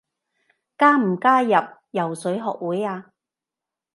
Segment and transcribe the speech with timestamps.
[0.79, 1.51] 加唔加入
[1.91, 3.11] 游水學會啊？